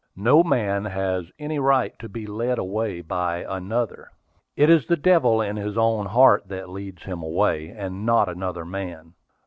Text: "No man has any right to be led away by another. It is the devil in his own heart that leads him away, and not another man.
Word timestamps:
"No 0.17 0.41
man 0.41 0.85
has 0.85 1.31
any 1.37 1.59
right 1.59 1.93
to 1.99 2.09
be 2.09 2.25
led 2.25 2.57
away 2.57 3.01
by 3.01 3.45
another. 3.47 4.09
It 4.55 4.67
is 4.67 4.87
the 4.87 4.97
devil 4.97 5.41
in 5.43 5.57
his 5.57 5.77
own 5.77 6.07
heart 6.07 6.47
that 6.47 6.71
leads 6.71 7.03
him 7.03 7.21
away, 7.21 7.69
and 7.69 8.03
not 8.03 8.27
another 8.27 8.65
man. 8.65 9.13